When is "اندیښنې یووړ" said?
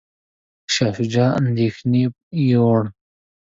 1.39-2.83